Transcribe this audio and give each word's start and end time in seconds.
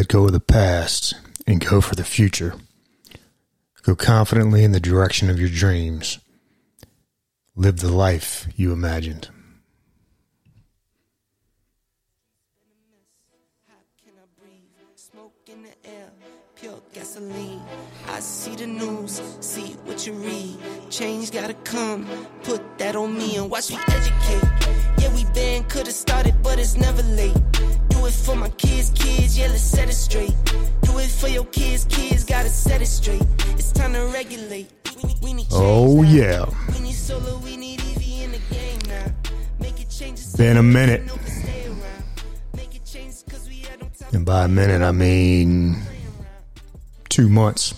Let 0.00 0.08
go 0.08 0.24
of 0.24 0.32
the 0.32 0.40
past 0.40 1.12
and 1.46 1.60
go 1.60 1.82
for 1.82 1.94
the 1.94 2.04
future. 2.04 2.54
Go 3.82 3.94
confidently 3.94 4.64
in 4.64 4.72
the 4.72 4.80
direction 4.80 5.28
of 5.28 5.38
your 5.38 5.50
dreams. 5.50 6.18
Live 7.54 7.80
the 7.80 7.92
life 7.92 8.48
you 8.56 8.72
imagined. 8.72 9.28
gasoline. 16.92 17.60
I 18.08 18.20
see 18.20 18.56
the 18.56 18.66
news, 18.66 19.20
see 19.40 19.76
what 19.84 20.06
you 20.06 20.14
read. 20.14 20.56
Change 20.88 21.30
gotta 21.30 21.54
come, 21.64 22.06
put 22.42 22.78
that 22.78 22.96
on 22.96 23.16
me 23.18 23.36
and 23.36 23.50
watch 23.50 23.70
me 23.70 23.76
educate. 23.88 24.48
Yeah, 24.98 25.14
we 25.14 25.24
been 25.34 25.64
could've 25.64 25.92
started, 25.92 26.42
but 26.42 26.58
it's 26.58 26.76
never 26.76 27.02
late. 27.02 27.36
Do 28.00 28.06
it 28.06 28.14
for 28.14 28.34
my 28.34 28.48
kids, 28.48 28.88
kids, 28.94 29.36
yeah, 29.38 29.48
let's 29.48 29.60
set 29.60 29.90
it 29.90 29.92
straight. 29.92 30.34
Do 30.80 30.96
it 30.98 31.10
for 31.10 31.28
your 31.28 31.44
kids, 31.44 31.84
kids, 31.84 32.24
gotta 32.24 32.48
set 32.48 32.80
it 32.80 32.86
straight. 32.86 33.22
It's 33.58 33.72
time 33.72 33.92
to 33.92 34.06
regulate. 34.06 34.70
We, 35.22 35.34
need 35.34 35.48
Oh, 35.52 36.02
yeah. 36.02 36.46
We 36.72 36.80
need 36.80 36.94
solo, 36.94 37.36
we 37.44 37.58
need 37.58 37.78
Evie 37.84 38.22
in 38.22 38.32
the 38.32 38.38
game 38.50 38.78
now. 38.88 39.12
Make 39.60 39.82
it 39.82 39.90
change. 39.90 40.18
Been 40.34 40.56
a 40.56 40.62
minute. 40.62 41.04
No, 41.04 41.14
stay 41.26 41.66
around. 41.66 42.04
Make 42.56 42.74
it 42.74 42.86
change 42.86 43.16
'cause 43.28 43.46
we 43.46 43.56
had 43.56 43.82
no 43.82 43.88
time 43.88 44.08
And 44.14 44.24
by 44.24 44.44
a 44.44 44.48
minute, 44.48 44.80
I 44.80 44.92
mean 44.92 45.82
two 47.10 47.28
months. 47.28 47.74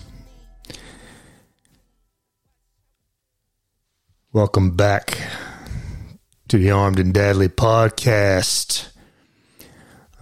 Welcome 4.31 4.71
back 4.77 5.17
to 6.47 6.57
the 6.57 6.71
Armed 6.71 6.99
and 6.99 7.13
Deadly 7.13 7.49
podcast. 7.49 8.87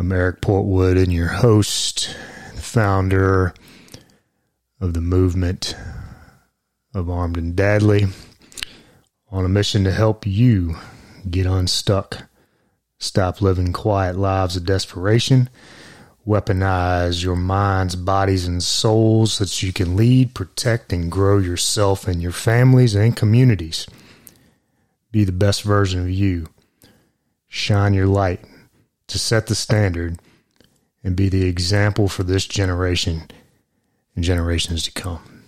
I'm 0.01 0.11
Eric 0.11 0.41
Portwood 0.41 0.97
and 0.97 1.13
your 1.13 1.27
host, 1.27 2.15
the 2.55 2.61
founder 2.61 3.53
of 4.79 4.95
the 4.95 4.99
movement 4.99 5.75
of 6.95 7.07
Armed 7.07 7.37
and 7.37 7.55
Deadly, 7.55 8.07
on 9.29 9.45
a 9.45 9.47
mission 9.47 9.83
to 9.83 9.91
help 9.91 10.25
you 10.25 10.75
get 11.29 11.45
unstuck, 11.45 12.23
stop 12.97 13.43
living 13.43 13.73
quiet 13.73 14.17
lives 14.17 14.57
of 14.57 14.65
desperation 14.65 15.51
weaponize 16.27 17.23
your 17.23 17.35
minds, 17.35 17.95
bodies, 17.95 18.47
and 18.47 18.63
souls 18.63 19.33
so 19.33 19.43
that 19.43 19.61
you 19.61 19.71
can 19.71 19.95
lead, 19.95 20.33
protect, 20.33 20.91
and 20.91 21.11
grow 21.11 21.37
yourself 21.37 22.07
and 22.07 22.23
your 22.23 22.31
families 22.31 22.95
and 22.95 23.15
communities. 23.15 23.85
Be 25.11 25.25
the 25.25 25.31
best 25.31 25.61
version 25.61 26.01
of 26.01 26.09
you. 26.09 26.47
Shine 27.47 27.93
your 27.93 28.07
light 28.07 28.43
to 29.11 29.19
set 29.19 29.47
the 29.47 29.55
standard 29.55 30.19
and 31.03 31.15
be 31.15 31.29
the 31.29 31.45
example 31.45 32.07
for 32.07 32.23
this 32.23 32.45
generation 32.45 33.23
and 34.15 34.23
generations 34.23 34.83
to 34.83 34.91
come. 34.91 35.43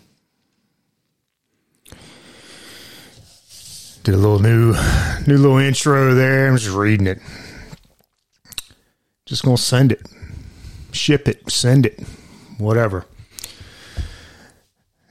Did 4.04 4.16
a 4.16 4.18
little 4.18 4.40
new 4.40 4.74
new 5.28 5.38
little 5.38 5.58
intro 5.58 6.14
there. 6.14 6.48
I'm 6.48 6.58
just 6.58 6.76
reading 6.76 7.08
it. 7.08 7.20
Just 9.26 9.44
gonna 9.44 9.58
send 9.58 9.92
it 9.92 10.02
ship 10.94 11.28
it, 11.28 11.50
send 11.52 11.86
it, 11.86 12.00
whatever. 12.58 13.06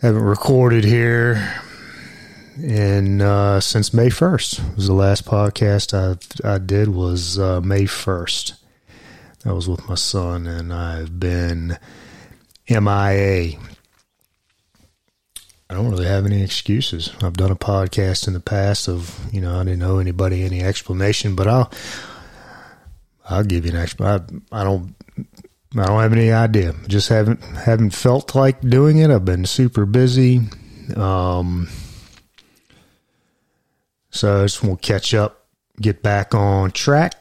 Haven't 0.00 0.22
recorded 0.22 0.84
here 0.84 1.61
in 2.56 3.20
uh, 3.20 3.60
since 3.60 3.94
May 3.94 4.10
first. 4.10 4.60
Was 4.76 4.86
the 4.86 4.92
last 4.92 5.24
podcast 5.24 5.94
I 5.94 6.16
I 6.48 6.58
did 6.58 6.88
was 6.88 7.38
uh, 7.38 7.60
May 7.60 7.86
first. 7.86 8.54
That 9.44 9.54
was 9.54 9.68
with 9.68 9.88
my 9.88 9.96
son, 9.96 10.46
and 10.46 10.72
I've 10.72 11.18
been 11.18 11.78
MIA. 12.68 13.58
I 15.68 15.74
don't 15.74 15.90
really 15.90 16.06
have 16.06 16.26
any 16.26 16.42
excuses. 16.42 17.10
I've 17.22 17.36
done 17.36 17.50
a 17.50 17.56
podcast 17.56 18.26
in 18.28 18.34
the 18.34 18.40
past 18.40 18.88
of 18.88 19.18
you 19.32 19.40
know 19.40 19.58
I 19.58 19.64
didn't 19.64 19.82
owe 19.82 19.98
anybody 19.98 20.44
any 20.44 20.62
explanation, 20.62 21.34
but 21.34 21.48
I'll 21.48 21.72
I'll 23.28 23.44
give 23.44 23.64
you 23.64 23.72
an 23.72 23.78
explanation. 23.78 24.42
I, 24.52 24.60
I 24.60 24.64
don't 24.64 24.94
I 25.76 25.86
don't 25.86 26.00
have 26.00 26.12
any 26.12 26.30
idea. 26.30 26.74
Just 26.86 27.08
haven't 27.08 27.42
haven't 27.42 27.90
felt 27.90 28.34
like 28.34 28.60
doing 28.60 28.98
it. 28.98 29.10
I've 29.10 29.24
been 29.24 29.46
super 29.46 29.86
busy. 29.86 30.40
Um, 30.96 31.68
so 34.12 34.40
I 34.40 34.44
just 34.44 34.62
want 34.62 34.80
to 34.80 34.86
catch 34.86 35.14
up, 35.14 35.46
get 35.80 36.02
back 36.02 36.34
on 36.34 36.70
track. 36.70 37.14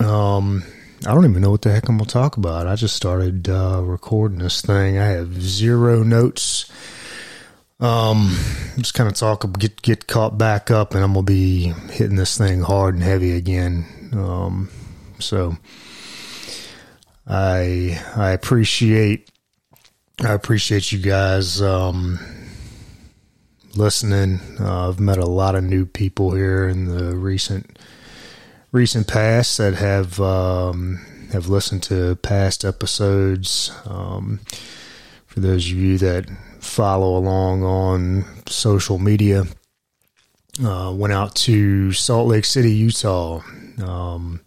Um, 0.00 0.64
I 1.06 1.14
don't 1.14 1.24
even 1.24 1.40
know 1.40 1.52
what 1.52 1.62
the 1.62 1.70
heck 1.70 1.88
I'm 1.88 1.98
gonna 1.98 2.10
talk 2.10 2.36
about. 2.36 2.66
I 2.66 2.74
just 2.74 2.96
started 2.96 3.48
uh, 3.48 3.82
recording 3.84 4.38
this 4.38 4.60
thing. 4.60 4.98
I 4.98 5.06
have 5.06 5.40
zero 5.40 6.02
notes. 6.02 6.70
Um, 7.78 8.36
just 8.78 8.94
kind 8.94 9.08
of 9.08 9.14
talk, 9.14 9.46
get 9.58 9.80
get 9.82 10.08
caught 10.08 10.36
back 10.36 10.72
up, 10.72 10.94
and 10.94 11.04
I'm 11.04 11.12
gonna 11.12 11.22
be 11.22 11.72
hitting 11.90 12.16
this 12.16 12.36
thing 12.36 12.62
hard 12.62 12.94
and 12.94 13.04
heavy 13.04 13.32
again. 13.36 14.10
Um, 14.12 14.70
so. 15.20 15.56
I 17.26 18.00
I 18.14 18.30
appreciate 18.30 19.30
I 20.24 20.32
appreciate 20.32 20.92
you 20.92 20.98
guys 20.98 21.60
um, 21.60 22.18
listening. 23.76 24.40
Uh, 24.60 24.88
I've 24.88 25.00
met 25.00 25.18
a 25.18 25.26
lot 25.26 25.54
of 25.54 25.64
new 25.64 25.86
people 25.86 26.32
here 26.32 26.68
in 26.68 26.86
the 26.86 27.16
recent 27.16 27.78
recent 28.72 29.06
past 29.06 29.58
that 29.58 29.74
have 29.74 30.20
um, 30.20 31.04
have 31.32 31.48
listened 31.48 31.82
to 31.84 32.16
past 32.16 32.64
episodes. 32.64 33.72
Um, 33.84 34.40
for 35.26 35.40
those 35.40 35.66
of 35.66 35.76
you 35.76 35.98
that 35.98 36.28
follow 36.60 37.16
along 37.16 37.62
on 37.62 38.24
social 38.46 38.98
media, 38.98 39.44
uh, 40.64 40.92
went 40.94 41.12
out 41.12 41.34
to 41.36 41.92
Salt 41.92 42.28
Lake 42.28 42.44
City, 42.44 42.72
Utah. 42.72 43.42
Um, 43.82 44.40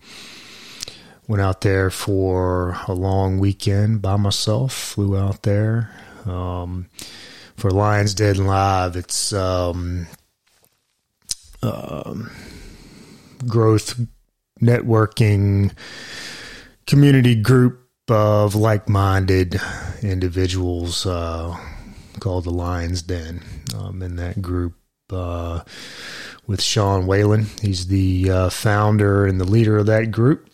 went 1.28 1.42
out 1.42 1.62
there 1.62 1.92
for 1.92 2.76
a 2.88 2.94
long 2.94 3.38
weekend 3.38 4.02
by 4.02 4.16
myself. 4.16 4.74
Flew 4.74 5.16
out 5.16 5.44
there 5.44 5.92
um, 6.26 6.88
for 7.59 7.72
Lions 7.72 8.14
Den 8.14 8.46
Live. 8.46 8.96
It's 8.96 9.34
um, 9.34 10.08
um, 11.62 12.31
growth 13.47 14.00
networking 14.62 15.72
community 16.88 17.36
group 17.36 17.81
of 18.09 18.56
like-minded 18.56 19.59
individuals 20.02 21.06
uh, 21.06 21.56
called 22.19 22.46
the 22.46 22.52
Lions 22.52 23.02
Den. 23.02 23.44
Um, 23.75 24.02
in 24.02 24.16
that 24.16 24.42
group. 24.42 24.75
Uh, 25.12 25.64
with 26.50 26.62
Sean 26.64 27.06
Whalen. 27.06 27.46
He's 27.62 27.88
the 27.88 28.30
uh, 28.31 28.50
founder 28.50 29.28
and 29.28 29.40
the 29.40 29.46
leader 29.46 29.78
of 29.78 29.86
that 29.86 30.09
group. 30.09 30.50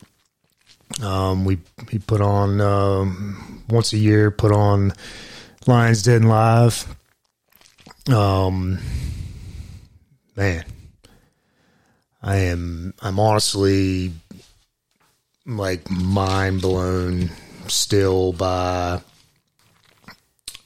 Um, 1.01 1.45
we 1.45 1.59
he 1.89 1.99
put 1.99 2.19
on 2.19 2.59
um, 2.59 3.63
once 3.69 3.94
a 3.94 3.97
year, 3.97 4.29
put 4.29 4.51
on 4.51 4.91
Lions 5.67 6.03
Den 6.03 6.23
Live. 6.23 6.95
Um, 8.07 8.77
man, 10.35 10.63
I 12.21 12.37
am 12.37 12.93
I'm 13.01 13.19
honestly 13.19 14.13
like 15.45 15.89
mind 15.89 16.61
blown 16.61 17.31
still 17.67 18.33
by 18.33 19.01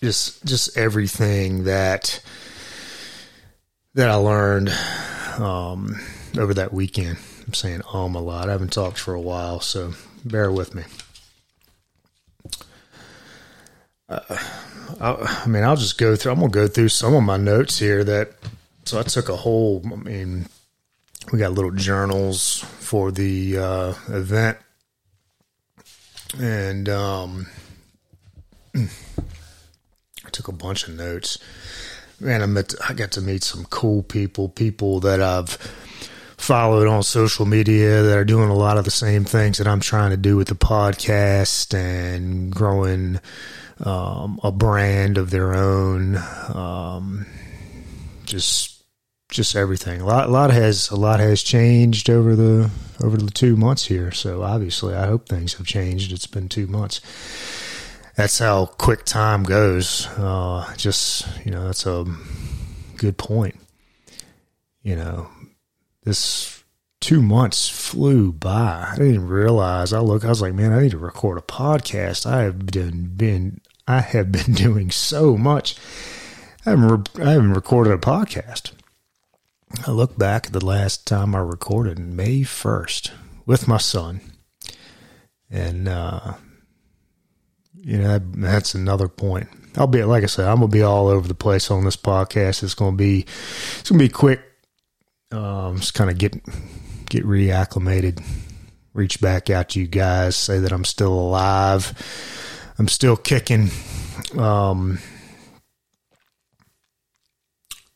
just 0.02 0.44
just 0.46 0.78
everything 0.78 1.64
that 1.64 2.22
that 3.94 4.10
I 4.10 4.16
learned 4.16 4.70
um, 5.38 6.00
over 6.38 6.54
that 6.56 6.74
weekend. 6.74 7.18
I'm 7.48 7.54
saying 7.54 7.82
um 7.94 8.16
a 8.16 8.22
lot. 8.22 8.50
I 8.50 8.52
haven't 8.52 8.74
talked 8.74 9.00
for 9.00 9.14
a 9.14 9.22
while, 9.22 9.62
so 9.62 9.94
bear 10.26 10.52
with 10.52 10.76
me. 10.76 10.84
Uh, 14.10 14.38
I, 15.00 15.42
I 15.46 15.48
mean, 15.48 15.64
I'll 15.64 15.76
just 15.76 15.98
go 15.98 16.16
through. 16.16 16.32
I'm 16.32 16.40
gonna 16.40 16.52
go 16.52 16.68
through 16.68 16.90
some 16.90 17.14
of 17.14 17.24
my 17.24 17.38
notes 17.38 17.80
here. 17.80 18.04
That 18.04 18.32
so 18.86 19.00
I 19.00 19.04
took 19.04 19.30
a 19.30 19.36
whole. 19.36 19.82
I 19.86 19.96
mean, 19.96 20.48
we 21.32 21.40
got 21.40 21.54
little 21.54 21.72
journals 21.72 22.60
for 22.80 23.12
the 23.12 23.58
uh, 23.58 23.94
event, 24.08 24.58
and 26.40 26.90
um, 26.90 27.48
I 28.76 30.30
took 30.32 30.48
a 30.48 30.54
bunch 30.54 30.88
of 30.88 30.96
notes. 30.96 31.38
Man, 32.20 32.42
I 32.42 32.46
met. 32.46 32.74
I 32.88 32.94
got 32.94 33.12
to 33.12 33.22
meet 33.22 33.44
some 33.44 33.66
cool 33.66 34.04
people. 34.04 34.50
People 34.50 35.00
that 35.02 35.22
I've 35.22 35.58
followed 36.38 36.88
on 36.88 37.04
social 37.04 37.46
media 37.46 38.02
that 38.02 38.18
are 38.18 38.26
doing 38.26 38.50
a 38.50 38.56
lot 38.56 38.78
of 38.78 38.86
the 38.86 38.92
same 38.92 39.26
things 39.26 39.58
that 39.58 39.68
I'm 39.68 39.82
trying 39.82 40.12
to 40.12 40.18
do 40.18 40.38
with 40.38 40.48
the 40.48 40.56
podcast 40.56 41.74
and 41.74 42.52
growing 42.52 43.20
um, 43.82 44.40
a 44.44 44.52
brand 44.52 45.18
of 45.18 45.30
their 45.30 45.56
own. 45.56 46.18
Um, 46.54 47.26
just 48.26 48.84
just 49.30 49.56
everything. 49.56 50.02
A 50.02 50.06
lot, 50.06 50.28
a 50.28 50.32
lot 50.32 50.52
has 50.52 50.90
a 50.90 50.96
lot 50.96 51.20
has 51.20 51.44
changed 51.44 52.10
over 52.10 52.36
the 52.36 52.72
over 53.02 53.18
the 53.18 53.32
two 53.32 53.56
months 53.56 53.86
here. 53.86 54.12
So 54.12 54.44
obviously, 54.44 54.96
I 54.96 55.06
hope 55.06 55.28
things 55.28 55.54
have 55.56 55.68
changed. 55.68 56.12
It's 56.12 56.28
been 56.28 56.50
two 56.50 56.68
months. 56.68 57.02
That's 58.16 58.40
how 58.40 58.66
quick 58.66 59.06
time 59.06 59.44
goes. 59.44 60.08
Uh, 60.18 60.74
just 60.76 61.28
you 61.46 61.52
know, 61.52 61.66
that's 61.66 61.86
a 61.86 62.06
good 62.98 63.18
point. 63.18 63.56
You 64.84 64.96
know, 64.96 65.30
this 66.04 66.64
two 67.00 67.22
months 67.22 67.70
flew 67.70 68.34
by. 68.34 68.90
I 68.92 68.96
didn't 68.98 69.28
realize. 69.28 69.94
I 69.94 70.00
look. 70.00 70.26
I 70.26 70.30
was 70.30 70.42
like, 70.42 70.54
man, 70.54 70.74
I 70.74 70.82
need 70.82 70.92
to 70.92 70.98
record 70.98 71.38
a 71.38 71.42
podcast. 71.42 72.26
I 72.26 72.42
have 72.42 72.66
been 72.66 73.16
been 73.16 73.62
I 73.90 74.00
have 74.00 74.32
been 74.32 74.54
doing 74.54 74.92
so 74.92 75.36
much. 75.36 75.76
I 76.66 76.72
haven't 76.72 76.88
re- 76.88 77.26
I 77.26 77.32
haven't 77.32 77.54
recorded 77.54 77.94
a 77.94 77.98
podcast 77.98 78.72
I 79.86 79.92
look 79.92 80.18
back 80.18 80.48
at 80.48 80.54
the 80.54 80.66
last 80.66 81.06
time 81.06 81.36
I 81.36 81.40
recorded, 81.40 82.00
May 82.00 82.42
1st, 82.42 83.12
with 83.46 83.68
my 83.68 83.78
son. 83.78 84.22
And, 85.50 85.88
uh, 85.88 86.34
you 87.74 87.98
know, 87.98 88.08
that, 88.08 88.34
that's 88.34 88.74
another 88.74 89.08
point. 89.08 89.48
I'll 89.78 89.88
be, 89.88 90.04
like 90.04 90.24
I 90.24 90.28
said, 90.28 90.48
I'm 90.48 90.58
going 90.58 90.72
to 90.72 90.76
be 90.76 90.82
all 90.82 91.08
over 91.08 91.28
the 91.28 91.36
place 91.36 91.70
on 91.70 91.86
this 91.86 91.96
podcast. 91.96 92.64
It's 92.64 92.74
going 92.74 92.94
to 92.94 92.98
be, 92.98 93.22
it's 93.80 93.90
going 93.90 94.00
to 94.00 94.06
be 94.06 94.10
quick. 94.10 94.42
Um, 95.32 95.78
just 95.78 95.94
kind 95.94 96.10
of 96.10 96.18
get, 96.18 96.34
get 97.08 97.24
reacclimated, 97.24 98.24
reach 98.94 99.22
back 99.22 99.52
out 99.52 99.70
to 99.70 99.80
you 99.80 99.88
guys, 99.88 100.36
say 100.36 100.60
that 100.60 100.72
I'm 100.72 100.86
still 100.86 101.14
alive. 101.14 101.94
I'm 102.80 102.88
still 102.88 103.18
kicking. 103.18 103.70
Um, 104.38 105.00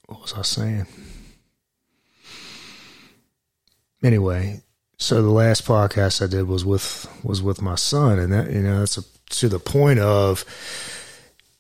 what 0.06 0.22
was 0.22 0.34
I 0.34 0.42
saying? 0.44 0.86
anyway, 4.04 4.62
so 4.98 5.22
the 5.22 5.30
last 5.30 5.66
podcast 5.66 6.22
I 6.22 6.28
did 6.28 6.48
was 6.48 6.66
with 6.66 7.08
was 7.24 7.42
with 7.42 7.62
my 7.62 7.76
son, 7.76 8.20
and 8.20 8.32
that 8.34 8.52
you 8.52 8.62
know 8.62 8.80
that's 8.80 8.98
a, 8.98 9.04
to 9.32 9.50
the 9.50 9.60
point 9.60 10.00
of 10.00 10.46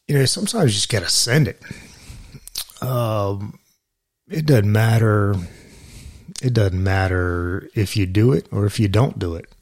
you 0.07 0.17
know 0.17 0.25
sometimes 0.25 0.71
you 0.71 0.75
just 0.75 0.89
gotta 0.89 1.09
send 1.09 1.47
it. 1.47 1.61
Um, 2.81 3.57
it 4.29 4.45
doesn't 4.45 4.71
matter. 4.71 5.35
It 6.41 6.53
doesn't 6.53 6.83
matter 6.83 7.69
if 7.73 7.95
you 7.95 8.05
do 8.05 8.33
it 8.33 8.47
or 8.51 8.65
if 8.65 8.79
you 8.79 8.87
don't 8.87 9.17
do 9.17 9.35
it. 9.35 9.52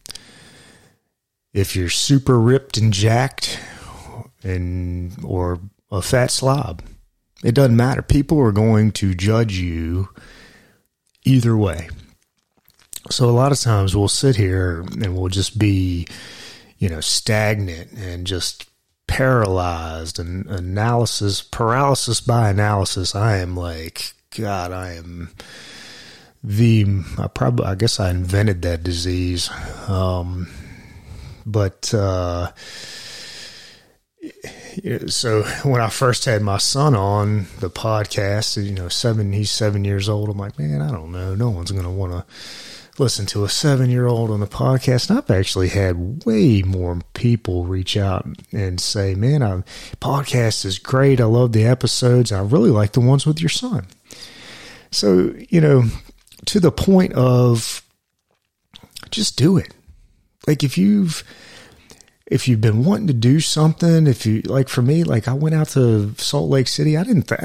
If 1.53 1.75
you're 1.75 1.89
super 1.89 2.39
ripped 2.39 2.77
and 2.77 2.93
jacked, 2.93 3.59
and 4.43 5.17
or 5.23 5.59
a 5.91 6.01
fat 6.01 6.31
slob, 6.31 6.81
it 7.43 7.55
doesn't 7.55 7.75
matter. 7.75 8.01
People 8.01 8.39
are 8.39 8.51
going 8.51 8.91
to 8.93 9.13
judge 9.13 9.57
you 9.57 10.09
either 11.23 11.55
way. 11.57 11.89
So 13.09 13.29
a 13.29 13.31
lot 13.31 13.51
of 13.51 13.59
times 13.59 13.95
we'll 13.95 14.07
sit 14.07 14.35
here 14.35 14.81
and 14.81 15.17
we'll 15.17 15.29
just 15.29 15.57
be, 15.57 16.07
you 16.77 16.89
know, 16.89 17.01
stagnant 17.01 17.91
and 17.93 18.25
just 18.25 18.69
paralyzed 19.07 20.19
and 20.19 20.45
analysis 20.45 21.41
paralysis 21.41 22.21
by 22.21 22.49
analysis. 22.49 23.15
I 23.15 23.37
am 23.37 23.57
like, 23.57 24.13
God, 24.37 24.71
I 24.71 24.93
am 24.93 25.31
the 26.43 26.85
I 27.17 27.27
probably 27.27 27.65
I 27.65 27.75
guess 27.75 27.99
I 27.99 28.11
invented 28.11 28.61
that 28.61 28.83
disease. 28.83 29.49
Um, 29.87 30.47
but 31.51 31.93
uh, 31.93 32.51
so 35.07 35.43
when 35.63 35.81
I 35.81 35.89
first 35.89 36.25
had 36.25 36.41
my 36.41 36.57
son 36.57 36.95
on 36.95 37.47
the 37.59 37.69
podcast, 37.69 38.63
you 38.63 38.71
know, 38.71 38.87
seven 38.87 39.33
he's 39.33 39.51
seven 39.51 39.83
years 39.83 40.07
old. 40.09 40.29
I'm 40.29 40.37
like, 40.37 40.57
man, 40.57 40.81
I 40.81 40.91
don't 40.91 41.11
know. 41.11 41.35
No 41.35 41.49
one's 41.49 41.71
gonna 41.71 41.91
want 41.91 42.13
to 42.13 42.25
listen 42.97 43.25
to 43.25 43.43
a 43.43 43.49
seven 43.49 43.89
year 43.89 44.07
old 44.07 44.29
on 44.29 44.39
the 44.39 44.47
podcast. 44.47 45.09
And 45.09 45.17
I've 45.17 45.31
actually 45.31 45.69
had 45.69 46.25
way 46.25 46.61
more 46.61 46.99
people 47.13 47.65
reach 47.65 47.97
out 47.97 48.25
and 48.51 48.79
say, 48.79 49.15
man, 49.15 49.41
our 49.41 49.63
podcast 49.99 50.65
is 50.65 50.79
great. 50.79 51.19
I 51.19 51.25
love 51.25 51.51
the 51.51 51.65
episodes. 51.65 52.31
I 52.31 52.41
really 52.41 52.69
like 52.69 52.93
the 52.93 53.01
ones 53.01 53.25
with 53.25 53.39
your 53.39 53.49
son. 53.49 53.87
So, 54.91 55.33
you 55.49 55.61
know, 55.61 55.83
to 56.45 56.59
the 56.59 56.71
point 56.71 57.13
of 57.13 57.81
just 59.09 59.37
do 59.37 59.57
it. 59.57 59.73
Like 60.47 60.63
if 60.63 60.77
you've, 60.77 61.23
if 62.25 62.47
you've 62.47 62.61
been 62.61 62.85
wanting 62.85 63.07
to 63.07 63.13
do 63.13 63.39
something, 63.39 64.07
if 64.07 64.25
you 64.25 64.41
like 64.43 64.69
for 64.69 64.81
me, 64.81 65.03
like 65.03 65.27
I 65.27 65.33
went 65.33 65.55
out 65.55 65.69
to 65.69 66.15
Salt 66.17 66.49
Lake 66.49 66.67
City, 66.67 66.97
I 66.97 67.03
didn't, 67.03 67.27
th- 67.27 67.41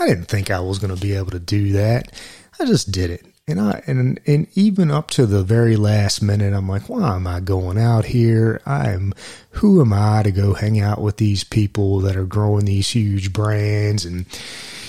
I 0.00 0.06
didn't 0.08 0.26
think 0.26 0.50
I 0.50 0.60
was 0.60 0.78
going 0.78 0.94
to 0.94 1.00
be 1.00 1.14
able 1.14 1.30
to 1.30 1.38
do 1.38 1.72
that. 1.72 2.12
I 2.60 2.64
just 2.64 2.90
did 2.90 3.10
it. 3.10 3.24
And 3.46 3.58
I 3.58 3.82
and 3.86 4.20
and 4.26 4.46
even 4.54 4.90
up 4.90 5.08
to 5.12 5.24
the 5.24 5.42
very 5.42 5.76
last 5.76 6.20
minute, 6.20 6.52
I'm 6.52 6.68
like, 6.68 6.90
why 6.90 7.16
am 7.16 7.26
I 7.26 7.40
going 7.40 7.78
out 7.78 8.04
here? 8.04 8.60
I'm 8.66 9.14
who 9.52 9.80
am 9.80 9.90
I 9.94 10.22
to 10.22 10.30
go 10.30 10.52
hang 10.52 10.78
out 10.80 11.00
with 11.00 11.16
these 11.16 11.44
people 11.44 12.00
that 12.00 12.14
are 12.14 12.26
growing 12.26 12.66
these 12.66 12.90
huge 12.90 13.32
brands? 13.32 14.04
And 14.04 14.26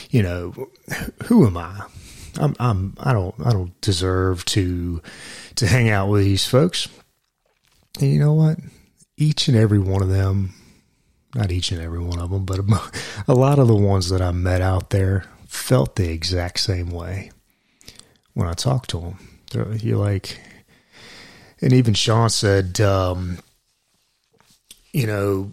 you 0.09 0.21
know, 0.23 0.67
who 1.25 1.47
am 1.47 1.55
I? 1.55 1.83
I'm 2.37 2.53
I'm 2.59 2.97
I 2.99 3.13
don't 3.13 3.35
I 3.45 3.51
don't 3.53 3.79
deserve 3.79 4.43
to 4.45 5.01
to 5.55 5.67
hang 5.67 5.89
out 5.89 6.09
with 6.09 6.23
these 6.23 6.45
folks. 6.45 6.89
And 7.99 8.11
you 8.11 8.19
know 8.19 8.33
what? 8.33 8.57
Each 9.17 9.47
and 9.47 9.57
every 9.57 9.79
one 9.79 10.01
of 10.01 10.09
them, 10.09 10.53
not 11.35 11.51
each 11.51 11.71
and 11.71 11.81
every 11.81 11.99
one 11.99 12.19
of 12.19 12.29
them, 12.29 12.45
but 12.45 12.59
a 13.27 13.33
lot 13.33 13.59
of 13.59 13.67
the 13.67 13.75
ones 13.75 14.09
that 14.09 14.21
I 14.21 14.31
met 14.31 14.61
out 14.61 14.89
there 14.89 15.25
felt 15.47 15.95
the 15.95 16.09
exact 16.09 16.59
same 16.59 16.89
way 16.89 17.31
when 18.33 18.47
I 18.47 18.53
talked 18.53 18.91
to 18.91 18.99
him. 18.99 19.77
He 19.79 19.95
like, 19.95 20.39
and 21.61 21.73
even 21.73 21.93
Sean 21.93 22.29
said, 22.29 22.79
um, 22.79 23.39
you 24.93 25.07
know, 25.07 25.51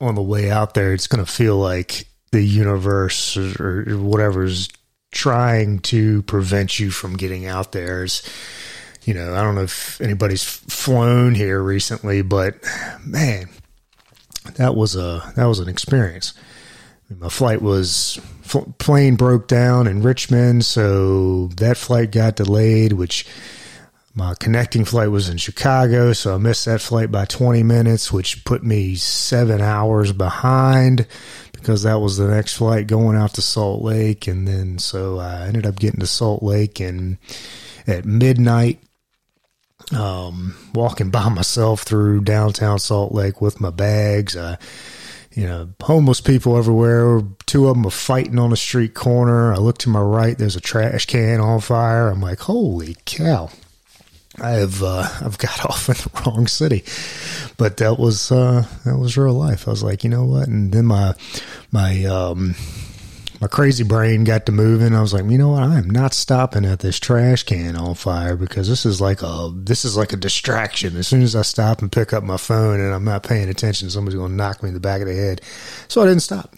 on 0.00 0.14
the 0.14 0.22
way 0.22 0.50
out 0.50 0.74
there, 0.74 0.92
it's 0.92 1.06
going 1.06 1.24
to 1.24 1.30
feel 1.30 1.56
like 1.56 2.06
the 2.32 2.42
universe 2.42 3.36
or, 3.36 3.84
whatever's 3.98 4.68
trying 5.12 5.80
to 5.80 6.22
prevent 6.22 6.78
you 6.78 6.90
from 6.90 7.16
getting 7.16 7.46
out 7.46 7.72
there. 7.72 8.06
You 9.04 9.14
know, 9.14 9.34
I 9.34 9.42
don't 9.42 9.54
know 9.54 9.62
if 9.62 10.00
anybody's 10.00 10.44
flown 10.44 11.34
here 11.34 11.62
recently, 11.62 12.22
but 12.22 12.56
man, 13.04 13.48
that 14.56 14.74
was 14.74 14.96
a 14.96 15.32
that 15.36 15.46
was 15.46 15.58
an 15.58 15.68
experience. 15.68 16.34
My 17.08 17.28
flight 17.28 17.60
was 17.60 18.20
plane 18.78 19.16
broke 19.16 19.48
down 19.48 19.86
in 19.86 20.02
Richmond, 20.02 20.64
so 20.64 21.48
that 21.56 21.76
flight 21.76 22.12
got 22.12 22.36
delayed. 22.36 22.92
Which 22.92 23.26
my 24.14 24.34
connecting 24.38 24.84
flight 24.84 25.10
was 25.10 25.28
in 25.28 25.38
Chicago, 25.38 26.12
so 26.12 26.34
I 26.34 26.38
missed 26.38 26.66
that 26.66 26.80
flight 26.80 27.10
by 27.10 27.24
20 27.24 27.62
minutes, 27.62 28.12
which 28.12 28.44
put 28.44 28.62
me 28.62 28.94
seven 28.96 29.60
hours 29.60 30.12
behind 30.12 31.06
because 31.52 31.82
that 31.82 32.00
was 32.00 32.16
the 32.16 32.28
next 32.28 32.54
flight 32.54 32.86
going 32.86 33.16
out 33.16 33.34
to 33.34 33.42
Salt 33.42 33.82
Lake, 33.82 34.26
and 34.26 34.46
then 34.46 34.78
so 34.78 35.18
I 35.18 35.46
ended 35.46 35.66
up 35.66 35.76
getting 35.76 36.00
to 36.00 36.06
Salt 36.06 36.42
Lake 36.42 36.80
and 36.80 37.18
at 37.86 38.04
midnight. 38.04 38.80
Um, 39.92 40.54
walking 40.72 41.10
by 41.10 41.28
myself 41.28 41.82
through 41.82 42.22
downtown 42.22 42.78
Salt 42.78 43.12
Lake 43.12 43.40
with 43.40 43.60
my 43.60 43.70
bags. 43.70 44.36
I 44.36 44.56
you 45.32 45.46
know, 45.46 45.68
homeless 45.80 46.20
people 46.20 46.56
everywhere. 46.56 47.22
Two 47.46 47.68
of 47.68 47.76
them 47.76 47.86
are 47.86 47.90
fighting 47.90 48.38
on 48.38 48.52
a 48.52 48.56
street 48.56 48.94
corner. 48.94 49.52
I 49.52 49.58
look 49.58 49.78
to 49.78 49.88
my 49.88 50.00
right, 50.00 50.36
there's 50.36 50.56
a 50.56 50.60
trash 50.60 51.06
can 51.06 51.40
on 51.40 51.60
fire. 51.60 52.08
I'm 52.08 52.20
like, 52.20 52.40
holy 52.40 52.96
cow. 53.04 53.50
I 54.40 54.50
have 54.50 54.82
uh, 54.82 55.08
I've 55.20 55.38
got 55.38 55.64
off 55.66 55.88
in 55.88 55.94
the 55.94 56.22
wrong 56.30 56.46
city, 56.46 56.84
but 57.56 57.76
that 57.76 57.98
was 57.98 58.32
uh, 58.32 58.66
that 58.84 58.98
was 58.98 59.16
real 59.16 59.34
life. 59.34 59.68
I 59.68 59.70
was 59.70 59.82
like, 59.82 60.02
you 60.02 60.10
know 60.10 60.24
what? 60.24 60.48
And 60.48 60.72
then 60.72 60.86
my 60.86 61.14
my 61.70 62.04
um, 62.04 62.54
my 63.40 63.48
crazy 63.48 63.84
brain 63.84 64.24
got 64.24 64.44
to 64.46 64.52
moving. 64.52 64.94
I 64.94 65.00
was 65.00 65.14
like, 65.14 65.24
you 65.24 65.38
know 65.38 65.50
what? 65.50 65.62
I 65.62 65.78
am 65.78 65.88
not 65.88 66.12
stopping 66.12 66.66
at 66.66 66.80
this 66.80 67.00
trash 67.00 67.42
can 67.42 67.74
on 67.74 67.94
fire 67.94 68.36
because 68.36 68.68
this 68.68 68.84
is 68.84 69.00
like 69.00 69.22
a 69.22 69.50
this 69.54 69.84
is 69.86 69.96
like 69.96 70.12
a 70.12 70.16
distraction. 70.16 70.96
As 70.96 71.08
soon 71.08 71.22
as 71.22 71.34
I 71.34 71.42
stop 71.42 71.80
and 71.80 71.90
pick 71.90 72.12
up 72.12 72.22
my 72.22 72.36
phone 72.36 72.80
and 72.80 72.92
I'm 72.92 73.04
not 73.04 73.22
paying 73.22 73.48
attention, 73.48 73.88
somebody's 73.88 74.18
going 74.18 74.30
to 74.30 74.36
knock 74.36 74.62
me 74.62 74.68
in 74.68 74.74
the 74.74 74.80
back 74.80 75.00
of 75.00 75.06
the 75.06 75.14
head. 75.14 75.40
So 75.88 76.02
I 76.02 76.06
didn't 76.06 76.22
stop. 76.22 76.54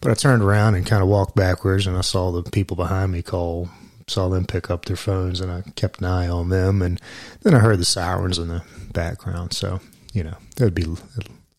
But 0.00 0.12
I 0.12 0.14
turned 0.14 0.42
around 0.42 0.76
and 0.76 0.86
kind 0.86 1.02
of 1.02 1.08
walked 1.08 1.34
backwards, 1.34 1.86
and 1.86 1.96
I 1.96 2.02
saw 2.02 2.30
the 2.30 2.48
people 2.48 2.76
behind 2.76 3.10
me 3.10 3.22
call. 3.22 3.68
Saw 4.06 4.28
them 4.28 4.44
pick 4.44 4.70
up 4.70 4.84
their 4.84 4.96
phones, 4.96 5.40
and 5.40 5.50
I 5.50 5.62
kept 5.76 6.00
an 6.00 6.06
eye 6.06 6.28
on 6.28 6.50
them. 6.50 6.82
And 6.82 7.00
then 7.40 7.54
I 7.54 7.58
heard 7.58 7.78
the 7.78 7.86
sirens 7.86 8.38
in 8.38 8.48
the 8.48 8.62
background. 8.92 9.54
So 9.54 9.80
you 10.12 10.22
know 10.22 10.36
that 10.56 10.64
would 10.64 10.74
be, 10.74 10.86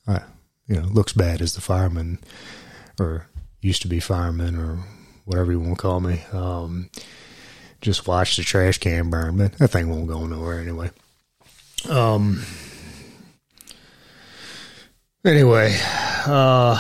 uh, 0.08 0.20
you 0.68 0.76
know, 0.76 0.88
looks 0.88 1.12
bad 1.12 1.42
as 1.42 1.56
the 1.56 1.62
fireman 1.62 2.20
or 3.00 3.28
used 3.66 3.82
to 3.82 3.88
be 3.88 4.00
fireman 4.00 4.56
or 4.56 4.80
whatever 5.26 5.52
you 5.52 5.60
want 5.60 5.78
to 5.78 5.82
call 5.82 6.00
me. 6.00 6.22
Um, 6.32 6.90
just 7.82 8.08
watch 8.08 8.38
the 8.38 8.44
trash 8.44 8.78
can 8.78 9.10
burn, 9.10 9.38
but 9.38 9.54
that 9.54 9.70
thing 9.70 9.90
won't 9.90 10.08
go 10.08 10.26
nowhere 10.26 10.60
anyway. 10.60 10.92
Um. 11.90 12.44
Anyway, 15.24 15.76
uh, 16.28 16.78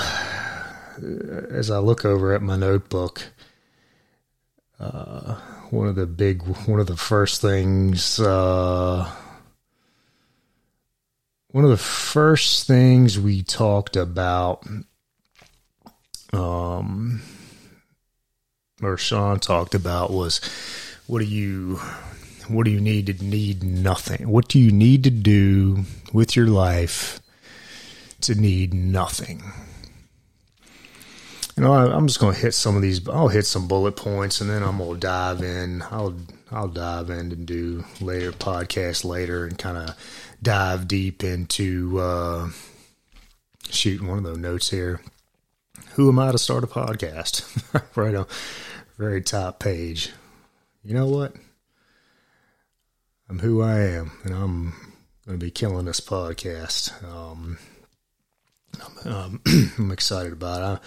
as 1.49 1.71
I 1.71 1.79
look 1.79 2.05
over 2.05 2.33
at 2.33 2.43
my 2.43 2.55
notebook, 2.55 3.23
uh, 4.79 5.33
one 5.71 5.87
of 5.87 5.95
the 5.95 6.05
big, 6.05 6.43
one 6.67 6.79
of 6.79 6.85
the 6.85 6.95
first 6.95 7.41
things, 7.41 8.19
uh, 8.19 9.09
one 11.47 11.63
of 11.63 11.71
the 11.71 11.77
first 11.77 12.67
things 12.67 13.19
we 13.19 13.41
talked 13.41 13.95
about, 13.95 14.63
um, 16.35 17.21
or 18.81 18.97
Sean 18.97 19.39
talked 19.39 19.75
about 19.75 20.11
was 20.11 20.41
what 21.07 21.19
do 21.19 21.25
you 21.25 21.79
what 22.47 22.65
do 22.65 22.71
you 22.71 22.81
need 22.81 23.07
to 23.07 23.23
need 23.23 23.63
nothing? 23.63 24.29
What 24.29 24.47
do 24.47 24.59
you 24.59 24.71
need 24.71 25.03
to 25.05 25.09
do 25.09 25.85
with 26.13 26.35
your 26.35 26.47
life 26.47 27.19
to 28.21 28.35
need 28.35 28.73
nothing? 28.73 29.41
You 31.57 31.63
know, 31.63 31.73
I, 31.73 31.95
am 31.95 32.07
just 32.07 32.19
going 32.19 32.33
to 32.33 32.39
hit 32.39 32.53
some 32.53 32.75
of 32.75 32.81
these. 32.81 33.07
I'll 33.07 33.29
hit 33.29 33.45
some 33.45 33.67
bullet 33.67 33.95
points, 33.95 34.41
and 34.41 34.49
then 34.49 34.61
I'm 34.61 34.77
going 34.77 34.95
to 34.95 34.99
dive 34.99 35.41
in. 35.41 35.81
I'll 35.83 36.15
I'll 36.51 36.67
dive 36.67 37.09
in 37.09 37.31
and 37.31 37.45
do 37.45 37.85
later 38.01 38.31
podcast 38.33 39.05
later, 39.05 39.45
and 39.45 39.57
kind 39.57 39.77
of 39.77 39.95
dive 40.43 40.87
deep 40.87 41.23
into 41.23 41.97
uh, 41.99 42.49
shooting 43.69 44.07
one 44.07 44.17
of 44.17 44.23
those 44.25 44.37
notes 44.37 44.69
here. 44.69 44.99
Who 45.95 46.09
am 46.09 46.19
I 46.19 46.33
to 46.33 46.37
start 46.37 46.65
a 46.65 46.67
podcast? 46.67 47.45
right 47.95 48.13
on 48.13 48.27
very 48.97 49.21
top 49.21 49.59
page. 49.59 50.11
You 50.83 50.93
know 50.93 51.07
what? 51.07 51.33
I'm 53.29 53.39
who 53.39 53.61
I 53.61 53.79
am, 53.79 54.11
and 54.25 54.35
I'm 54.35 54.73
going 55.25 55.39
to 55.39 55.45
be 55.45 55.51
killing 55.51 55.85
this 55.85 56.01
podcast. 56.01 57.01
Um, 57.01 57.57
I'm, 59.05 59.13
um, 59.13 59.41
I'm, 59.77 59.91
excited 59.91 60.33
about 60.33 60.59
it. 60.59 60.65
I'm 60.65 60.79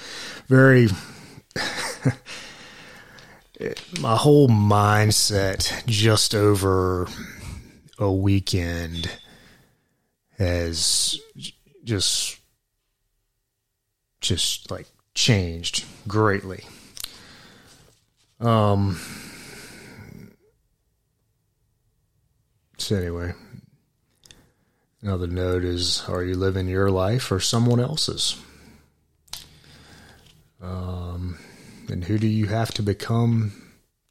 very. 0.47 0.89
my 4.03 4.15
whole 4.15 4.49
mindset 4.49 5.87
just 5.87 6.35
over 6.35 7.09
a 7.99 8.13
weekend 8.13 9.11
has 10.37 11.19
just 11.83 12.39
just 14.21 14.71
like 14.71 14.87
changed 15.19 15.85
greatly. 16.07 16.65
Um 18.41 19.01
so 22.79 22.95
anyway, 22.95 23.33
another 25.03 25.27
note 25.27 25.65
is 25.65 26.05
are 26.09 26.23
you 26.23 26.37
living 26.37 26.69
your 26.69 26.93
life 26.93 27.33
or 27.33 27.41
someone 27.41 27.81
else's? 27.81 28.41
Um 30.63 31.39
and 31.89 32.05
who 32.05 32.19
do 32.19 32.29
you 32.29 32.47
have 32.47 32.73
to 32.75 32.83
become 32.83 33.53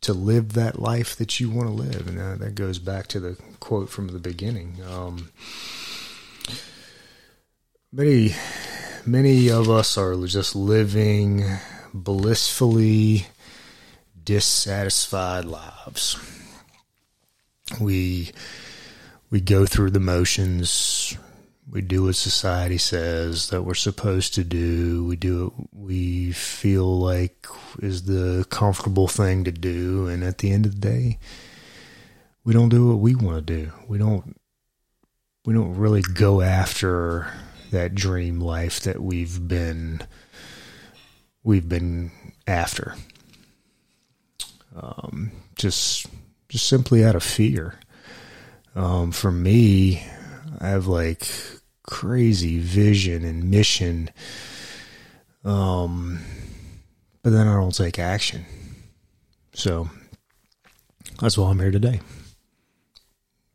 to 0.02 0.12
live 0.12 0.54
that 0.54 0.78
life 0.78 1.16
that 1.16 1.40
you 1.40 1.50
want 1.50 1.70
to 1.70 1.74
live? 1.74 2.08
And 2.08 2.18
that, 2.18 2.40
that 2.40 2.56
goes 2.56 2.80
back 2.80 3.08
to 3.08 3.22
the 3.22 3.38
quote 3.62 3.90
from 3.90 4.10
the 4.10 4.20
beginning. 4.20 4.80
Um, 4.86 5.32
many 7.94 8.36
many 9.08 9.50
of 9.50 9.70
us 9.70 9.98
are 9.98 10.16
just 10.28 10.56
living 10.56 11.44
blissfully 11.94 13.26
dissatisfied 14.22 15.46
lives. 15.46 16.18
We 17.80 18.32
we 19.30 19.42
go 19.42 19.66
through 19.66 19.92
the 19.92 20.00
motions. 20.00 21.18
We 21.70 21.82
do 21.82 22.04
what 22.04 22.16
society 22.16 22.78
says 22.78 23.50
that 23.50 23.64
we're 23.64 23.74
supposed 23.74 24.34
to 24.36 24.44
do. 24.44 25.04
We 25.06 25.16
do 25.16 25.54
what 25.56 25.68
we 25.74 26.32
feel 26.32 27.00
like 27.00 27.48
is 27.80 28.04
the 28.04 28.46
comfortable 28.50 29.08
thing 29.08 29.44
to 29.46 29.52
do, 29.52 30.08
and 30.08 30.24
at 30.24 30.38
the 30.38 30.52
end 30.52 30.66
of 30.66 30.74
the 30.74 30.82
day, 30.82 31.20
we 32.44 32.54
don't 32.54 32.70
do 32.70 32.88
what 32.90 33.00
we 33.00 33.16
want 33.16 33.48
to 33.48 33.66
do. 33.66 33.72
We 33.88 33.98
don't 33.98 34.38
we 35.46 35.54
don't 35.54 35.76
really 35.76 36.02
go 36.02 36.42
after 36.42 37.32
that 37.72 37.96
dream 37.96 38.40
life 38.40 38.82
that 38.82 39.02
we've 39.02 39.48
been 39.48 40.02
we've 41.44 41.68
been 41.68 42.12
after. 42.46 42.96
Um, 44.76 45.32
just 45.56 46.08
just 46.50 46.68
simply 46.68 47.04
out 47.04 47.16
of 47.16 47.24
fear. 47.24 47.80
Um, 48.76 49.12
for 49.12 49.32
me, 49.32 50.04
I 50.60 50.70
have 50.70 50.88
like 50.88 51.28
crazy 51.84 52.60
vision 52.60 53.24
and 53.24 53.50
mission. 53.50 54.10
Um, 55.44 56.20
but 57.24 57.32
then 57.32 57.48
I 57.48 57.56
don't 57.56 57.76
take 57.76 57.98
action. 58.00 58.46
So 59.54 59.90
that's 61.20 61.38
why 61.38 61.50
I'm 61.50 61.60
here 61.60 61.72
today. 61.72 62.02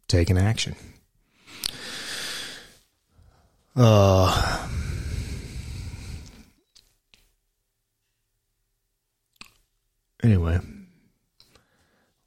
Taking 0.08 0.38
action. 0.38 0.74
Uh, 3.74 4.68
anyway, 10.22 10.60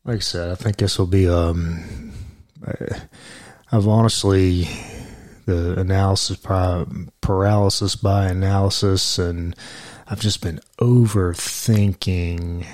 like 0.03 0.17
I 0.17 0.19
said, 0.19 0.49
I 0.51 0.55
think 0.55 0.77
this 0.77 0.97
will 0.97 1.07
be. 1.07 1.27
Um, 1.27 2.11
I've 3.71 3.87
honestly 3.87 4.67
the 5.45 5.79
analysis 5.79 6.37
paralysis 7.21 7.95
by 7.95 8.27
analysis, 8.27 9.19
and 9.19 9.55
I've 10.07 10.19
just 10.21 10.41
been 10.41 10.59
overthinking 10.79 12.65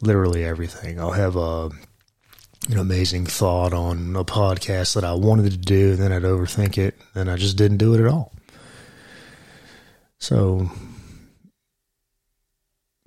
literally 0.00 0.44
everything. 0.44 0.98
I'll 0.98 1.12
have 1.12 1.36
a 1.36 1.70
an 2.68 2.78
amazing 2.78 3.24
thought 3.26 3.72
on 3.72 4.14
a 4.14 4.24
podcast 4.24 4.94
that 4.94 5.04
I 5.04 5.14
wanted 5.14 5.50
to 5.50 5.56
do, 5.56 5.92
and 5.92 5.98
then 5.98 6.12
I'd 6.12 6.22
overthink 6.22 6.76
it, 6.76 6.94
and 7.14 7.30
I 7.30 7.36
just 7.36 7.56
didn't 7.56 7.78
do 7.78 7.94
it 7.94 8.00
at 8.00 8.06
all. 8.06 8.32
So 10.18 10.70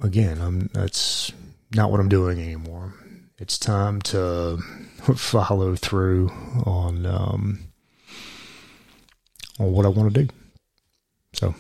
again, 0.02 0.42
I'm 0.42 0.70
that's 0.74 1.32
not 1.76 1.92
what 1.92 2.00
I'm 2.00 2.10
doing 2.10 2.42
anymore. 2.42 2.94
It's 3.38 3.58
time 3.60 4.02
to 4.04 4.58
follow 5.16 5.76
through 5.76 6.30
on 6.66 7.06
um, 7.06 7.60
on 9.60 9.72
what 9.72 9.86
I 9.86 9.90
want 9.90 10.14
to 10.14 10.24
do. 10.24 10.34
So 11.34 11.54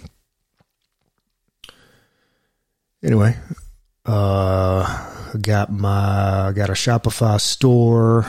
anyway, 3.03 3.37
uh 4.05 5.10
got 5.39 5.71
my 5.71 6.51
got 6.55 6.69
a 6.69 6.73
Shopify 6.73 7.39
store 7.39 8.25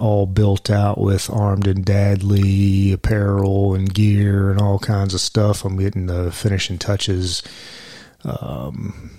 all 0.00 0.26
built 0.26 0.70
out 0.70 0.98
with 0.98 1.30
armed 1.30 1.66
and 1.66 1.84
deadly 1.84 2.92
apparel 2.92 3.74
and 3.74 3.92
gear 3.92 4.50
and 4.50 4.60
all 4.60 4.78
kinds 4.78 5.14
of 5.14 5.20
stuff. 5.20 5.64
I'm 5.64 5.76
getting 5.76 6.06
the 6.06 6.32
finishing 6.32 6.78
touches 6.78 7.42
um, 8.24 9.10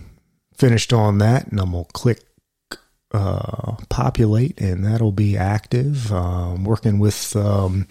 finished 0.55 0.93
on 0.93 1.17
that, 1.19 1.47
and 1.47 1.59
I'm 1.59 1.71
gonna 1.71 1.85
click 1.93 2.21
uh, 3.13 3.75
populate, 3.89 4.60
and 4.60 4.84
that'll 4.84 5.12
be 5.12 5.38
active. 5.38 6.12
Um, 6.12 6.63
working 6.63 7.00
with 7.00 7.36
um, 7.36 7.88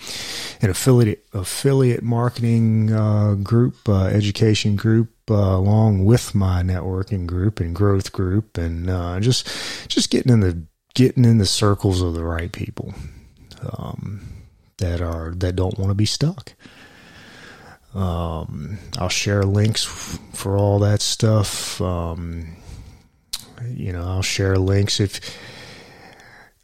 an 0.60 0.70
affiliate 0.70 1.24
affiliate 1.32 2.02
marketing 2.02 2.92
uh, 2.92 3.34
group, 3.34 3.88
uh, 3.88 4.06
education 4.06 4.76
group, 4.76 5.10
uh, 5.30 5.34
along 5.34 6.04
with 6.04 6.34
my 6.34 6.62
networking 6.62 7.26
group 7.26 7.60
and 7.60 7.74
growth 7.74 8.12
group, 8.12 8.58
and 8.58 8.90
uh, 8.90 9.20
just 9.20 9.46
just 9.88 10.10
getting 10.10 10.32
in 10.32 10.40
the 10.40 10.66
getting 10.94 11.24
in 11.24 11.38
the 11.38 11.46
circles 11.46 12.02
of 12.02 12.14
the 12.14 12.24
right 12.24 12.52
people 12.52 12.92
um, 13.78 14.26
that 14.78 15.00
are 15.00 15.32
that 15.36 15.54
don't 15.54 15.78
want 15.78 15.90
to 15.90 15.94
be 15.94 16.06
stuck. 16.06 16.52
Um, 17.94 18.78
I'll 18.98 19.08
share 19.08 19.44
links 19.44 19.84
for 19.84 20.56
all 20.56 20.78
that 20.80 21.02
stuff. 21.02 21.80
Um, 21.80 22.56
you 23.68 23.92
know, 23.92 24.02
I'll 24.02 24.22
share 24.22 24.56
links 24.56 25.00
if 25.00 25.20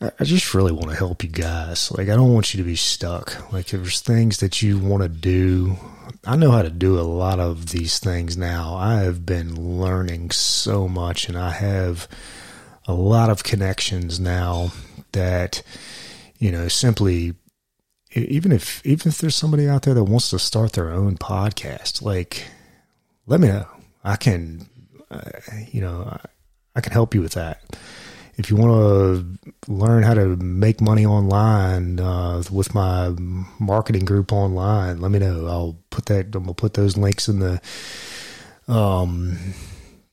I 0.00 0.22
just 0.22 0.54
really 0.54 0.70
want 0.70 0.90
to 0.90 0.96
help 0.96 1.24
you 1.24 1.28
guys. 1.28 1.90
Like, 1.90 2.08
I 2.08 2.14
don't 2.14 2.32
want 2.32 2.54
you 2.54 2.58
to 2.58 2.64
be 2.64 2.76
stuck. 2.76 3.52
Like, 3.52 3.72
if 3.74 3.80
there's 3.80 4.00
things 4.00 4.38
that 4.38 4.62
you 4.62 4.78
want 4.78 5.02
to 5.02 5.08
do, 5.08 5.76
I 6.24 6.36
know 6.36 6.52
how 6.52 6.62
to 6.62 6.70
do 6.70 6.98
a 6.98 7.02
lot 7.02 7.40
of 7.40 7.70
these 7.70 7.98
things 7.98 8.36
now. 8.36 8.76
I 8.76 9.00
have 9.00 9.26
been 9.26 9.80
learning 9.80 10.30
so 10.30 10.86
much, 10.86 11.28
and 11.28 11.36
I 11.36 11.50
have 11.50 12.06
a 12.86 12.94
lot 12.94 13.28
of 13.28 13.42
connections 13.42 14.20
now 14.20 14.70
that, 15.12 15.62
you 16.38 16.52
know, 16.52 16.68
simply 16.68 17.34
even 18.14 18.52
if 18.52 18.84
even 18.86 19.08
if 19.08 19.18
there's 19.18 19.34
somebody 19.34 19.68
out 19.68 19.82
there 19.82 19.94
that 19.94 20.04
wants 20.04 20.30
to 20.30 20.38
start 20.38 20.72
their 20.72 20.90
own 20.90 21.16
podcast, 21.16 22.02
like, 22.02 22.44
let 23.26 23.40
me 23.40 23.48
know. 23.48 23.66
I 24.04 24.16
can, 24.16 24.68
uh, 25.10 25.30
you 25.70 25.80
know, 25.80 26.04
I 26.08 26.20
can 26.80 26.92
help 26.92 27.14
you 27.14 27.22
with 27.22 27.32
that. 27.32 27.62
If 28.36 28.50
you 28.50 28.56
want 28.56 28.70
to 28.70 29.72
learn 29.72 30.04
how 30.04 30.14
to 30.14 30.36
make 30.36 30.80
money 30.80 31.04
online 31.04 31.98
uh, 31.98 32.42
with 32.52 32.72
my 32.72 33.12
marketing 33.58 34.04
group 34.04 34.32
online, 34.32 35.00
let 35.00 35.10
me 35.10 35.18
know. 35.18 35.46
I'll 35.46 35.78
put 35.90 36.06
that. 36.06 36.26
I'm 36.26 36.44
gonna 36.44 36.54
put 36.54 36.74
those 36.74 36.96
links 36.96 37.28
in 37.28 37.40
the 37.40 37.60
um 38.68 39.36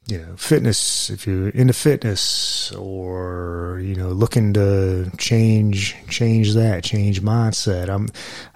you 0.08 0.20
know, 0.20 0.36
fitness, 0.38 1.10
if 1.10 1.26
you're 1.26 1.50
into 1.50 1.74
fitness 1.74 2.72
or, 2.74 3.82
you 3.84 3.96
know, 3.96 4.10
looking 4.10 4.54
to 4.54 5.12
change, 5.18 5.96
change 6.10 6.54
that, 6.54 6.84
change 6.84 7.22
mindset, 7.22 7.90
I'm, 7.90 8.10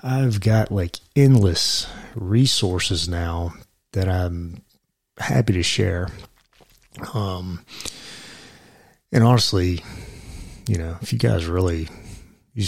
I've 0.03 0.41
got 0.41 0.71
like 0.71 0.97
endless 1.15 1.87
resources 2.15 3.09
now 3.09 3.53
that 3.93 4.07
I'm 4.07 4.61
happy 5.17 5.53
to 5.53 5.63
share. 5.63 6.09
Um, 7.15 7.65
and 9.11 9.23
honestly, 9.23 9.83
you 10.67 10.77
know, 10.77 10.97
if 11.01 11.11
you 11.13 11.19
guys 11.19 11.45
really, 11.45 11.87
you, 12.53 12.65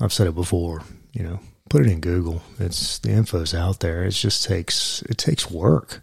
I've 0.00 0.12
said 0.12 0.26
it 0.26 0.34
before, 0.34 0.82
you 1.12 1.22
know, 1.22 1.40
put 1.68 1.82
it 1.86 1.90
in 1.90 2.00
Google. 2.00 2.42
It's 2.58 2.98
the 2.98 3.10
info's 3.10 3.54
out 3.54 3.80
there. 3.80 4.04
It 4.04 4.12
just 4.12 4.44
takes, 4.44 5.02
it 5.02 5.18
takes 5.18 5.50
work 5.50 6.02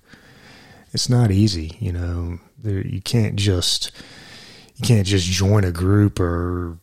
it's 0.94 1.10
not 1.10 1.32
easy. 1.32 1.78
You 1.80 1.92
know, 1.92 2.40
there, 2.58 2.86
you 2.86 3.02
can't 3.02 3.36
just 3.36 3.92
you 4.76 4.86
can't 4.86 5.06
just 5.06 5.28
join 5.28 5.64
a 5.64 5.72
group 5.72 6.20
or 6.20 6.80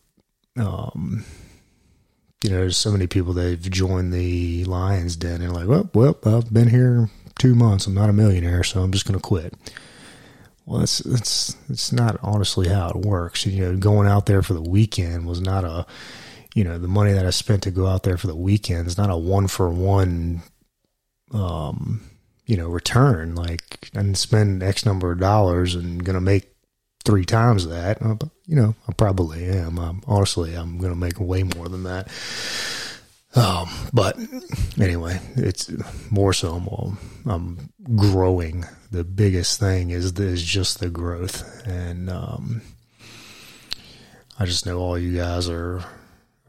um, 0.57 1.25
you 2.43 2.49
know, 2.49 2.57
there's 2.57 2.77
so 2.77 2.91
many 2.91 3.07
people 3.07 3.33
that 3.33 3.49
have 3.49 3.69
joined 3.69 4.13
the 4.13 4.63
Lions 4.65 5.15
Den 5.15 5.41
and 5.41 5.53
like, 5.53 5.67
well, 5.67 5.89
well, 5.93 6.17
I've 6.25 6.53
been 6.53 6.69
here 6.69 7.09
two 7.37 7.55
months. 7.55 7.87
I'm 7.87 7.93
not 7.93 8.09
a 8.09 8.13
millionaire, 8.13 8.63
so 8.63 8.81
I'm 8.81 8.91
just 8.91 9.05
going 9.05 9.19
to 9.19 9.23
quit. 9.23 9.53
Well, 10.65 10.79
that's 10.79 10.99
that's 10.99 11.55
it's 11.69 11.91
not 11.91 12.17
honestly 12.23 12.67
how 12.67 12.89
it 12.89 12.95
works. 12.95 13.45
You 13.45 13.65
know, 13.65 13.77
going 13.77 14.07
out 14.07 14.25
there 14.25 14.41
for 14.41 14.53
the 14.53 14.61
weekend 14.61 15.27
was 15.27 15.39
not 15.39 15.63
a, 15.63 15.85
you 16.55 16.63
know, 16.63 16.79
the 16.79 16.87
money 16.87 17.13
that 17.13 17.25
I 17.25 17.29
spent 17.29 17.63
to 17.63 17.71
go 17.71 17.87
out 17.87 18.03
there 18.03 18.17
for 18.17 18.27
the 18.27 18.35
weekend 18.35 18.87
is 18.87 18.97
not 18.97 19.11
a 19.11 19.17
one 19.17 19.47
for 19.47 19.69
one, 19.69 20.41
um, 21.31 22.01
you 22.45 22.57
know, 22.57 22.67
return. 22.67 23.35
Like, 23.35 23.89
and 23.93 24.17
spend 24.17 24.63
X 24.63 24.85
number 24.85 25.11
of 25.11 25.19
dollars 25.19 25.75
and 25.75 26.03
to 26.15 26.21
make 26.21 26.51
three 27.05 27.25
times 27.25 27.67
that. 27.67 28.01
Uh, 28.01 28.15
you 28.47 28.55
know, 28.55 28.75
I 28.87 28.93
probably 28.93 29.45
am. 29.45 29.77
Um, 29.77 30.01
honestly, 30.07 30.55
I'm 30.55 30.79
to 30.91 30.95
make 30.95 31.19
way 31.19 31.43
more 31.43 31.69
than 31.69 31.83
that. 31.83 32.09
Um, 33.35 33.69
but 33.91 34.17
anyway, 34.79 35.19
it's 35.35 35.69
more 36.09 36.31
so 36.31 36.55
I'm, 36.55 36.97
I'm 37.29 37.69
growing. 37.95 38.65
The 38.91 39.03
biggest 39.03 39.59
thing 39.59 39.89
is 39.89 40.17
is 40.19 40.41
just 40.41 40.79
the 40.79 40.89
growth, 40.89 41.43
and 41.67 42.09
um, 42.09 42.61
I 44.39 44.45
just 44.45 44.65
know 44.65 44.79
all 44.79 44.97
you 44.97 45.17
guys 45.17 45.49
are 45.49 45.83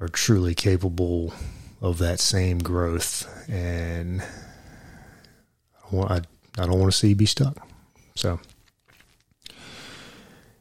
are 0.01 0.09
truly 0.09 0.55
capable 0.55 1.33
of 1.81 1.99
that 1.99 2.21
same 2.21 2.59
growth, 2.59 3.27
and 3.49 4.23
I, 5.93 6.21
I 6.59 6.67
don't 6.67 6.79
want 6.79 6.93
to 6.93 6.97
see 6.97 7.09
you 7.09 7.17
be 7.17 7.27
stuck. 7.27 7.57
So, 8.15 8.41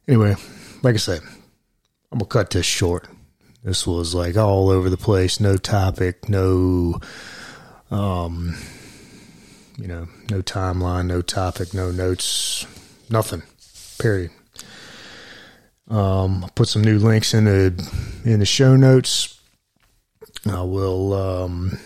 anyway, 0.08 0.36
like 0.82 0.96
I 0.96 0.98
said, 0.98 1.22
I'm 2.12 2.20
gonna 2.20 2.26
cut 2.26 2.50
this 2.50 2.66
short. 2.66 3.08
This 3.66 3.86
was 3.88 4.14
like 4.14 4.38
all 4.38 4.70
over 4.70 4.92
the 4.92 4.96
place, 4.96 5.40
no 5.40 5.58
topic, 5.58 6.30
no, 6.30 7.00
um, 7.90 8.56
you 9.76 9.88
know, 9.88 10.08
no 10.30 10.44
timeline, 10.44 11.08
no 11.08 11.24
topic, 11.24 11.74
no 11.74 11.90
notes, 11.90 12.68
nothing. 13.10 13.42
Period. 13.98 14.30
Um, 15.90 16.44
I'll 16.44 16.52
put 16.54 16.68
some 16.68 16.84
new 16.84 17.00
links 17.00 17.34
in 17.34 17.46
the 17.46 18.22
in 18.24 18.40
the 18.40 18.46
show 18.46 18.76
notes. 18.76 19.42
I 20.46 20.62
will 20.62 21.14
um, 21.14 21.80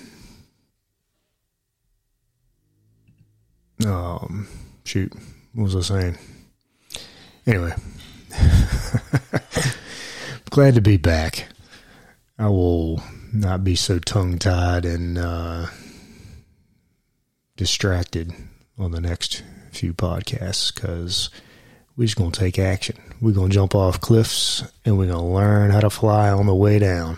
um, 3.86 4.50
shoot, 4.83 5.13
what 5.53 5.63
was 5.63 5.77
I 5.77 5.81
saying? 5.81 6.17
Anyway, 7.48 7.74
glad 10.50 10.75
to 10.75 10.81
be 10.81 10.98
back. 10.98 11.48
I 12.39 12.48
will 12.48 13.03
not 13.34 13.65
be 13.65 13.75
so 13.75 14.00
tongue 14.00 14.39
tied 14.39 14.86
and 14.86 15.17
uh, 15.17 15.67
distracted 17.58 18.33
on 18.77 18.92
the 18.92 19.01
next 19.01 19.44
few 19.74 19.94
podcasts 19.94 20.74
because 20.74 21.29
we're 21.98 22.05
just 22.05 22.16
going 22.18 22.31
to 22.31 22.40
take 22.40 22.57
action. 22.57 22.96
We're 23.20 23.33
going 23.33 23.50
to 23.50 23.53
jump 23.53 23.75
off 23.75 24.00
cliffs 24.00 24.63
and 24.85 24.98
we're 24.98 25.07
going 25.07 25.20
to 25.20 25.25
learn 25.25 25.72
how 25.72 25.81
to 25.81 25.90
fly 25.90 26.29
on 26.29 26.46
the 26.46 26.55
way 26.55 26.79
down. 26.79 27.18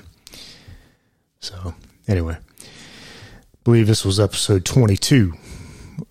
So, 1.40 1.76
anyway, 2.08 2.38
I 2.60 2.66
believe 3.64 3.86
this 3.86 4.04
was 4.04 4.20
episode 4.20 4.66
22 4.66 5.34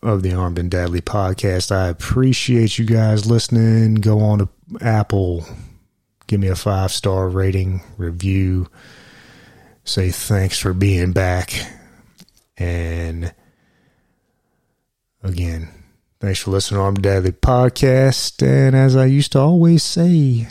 of 0.04 0.22
the 0.22 0.34
Armed 0.34 0.61
and 0.61 0.70
Deadly 0.70 1.00
podcast. 1.00 1.72
I 1.72 1.88
appreciate 1.88 2.78
you 2.78 2.84
guys 2.84 3.28
listening. 3.28 3.96
Go 3.96 4.20
on 4.20 4.38
to 4.38 4.48
Apple, 4.80 5.44
give 6.28 6.38
me 6.38 6.46
a 6.46 6.54
five 6.54 6.92
star 6.92 7.28
rating, 7.28 7.82
review, 7.96 8.68
say 9.84 10.10
thanks 10.10 10.58
for 10.58 10.72
being 10.72 11.12
back. 11.12 11.52
And 12.56 13.32
again, 15.22 15.68
thanks 16.20 16.40
for 16.40 16.50
listening 16.50 16.78
to 16.78 16.84
Armed 16.84 17.02
podcast. 17.42 18.42
And 18.46 18.76
as 18.76 18.96
I 18.96 19.06
used 19.06 19.32
to 19.32 19.40
always 19.40 19.82
say, 19.82 20.48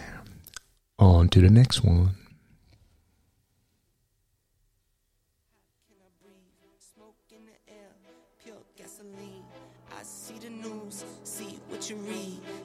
on 0.97 1.29
to 1.29 1.41
the 1.41 1.49
next 1.49 1.83
one. 1.83 2.15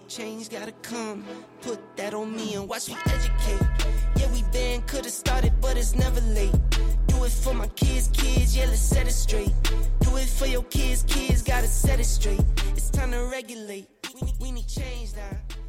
Change 0.07 0.49
gotta 0.49 0.71
come, 0.83 1.25
put 1.61 1.81
that 1.97 2.15
on 2.15 2.37
me 2.37 2.55
and 2.55 2.69
watch 2.69 2.89
me 2.89 2.97
educate. 3.07 3.74
Could've 4.87 5.11
started, 5.11 5.53
but 5.61 5.77
it's 5.77 5.95
never 5.95 6.21
late. 6.21 6.55
Do 7.07 7.25
it 7.25 7.33
for 7.33 7.55
my 7.55 7.67
kids, 7.69 8.09
kids, 8.13 8.57
yeah, 8.57 8.67
let's 8.67 8.81
set 8.81 9.07
it 9.07 9.13
straight. 9.13 9.53
Do 10.01 10.17
it 10.17 10.29
for 10.29 10.47
your 10.47 10.63
kids, 10.65 11.05
kids, 11.05 11.43
gotta 11.43 11.67
set 11.67 12.01
it 12.01 12.05
straight. 12.05 12.45
It's 12.77 12.91
time 12.91 13.13
to 13.13 13.25
regulate. 13.31 13.89
We, 14.21 14.33
we 14.41 14.53
need 14.53 14.69
change 14.69 15.11
now. 15.17 15.64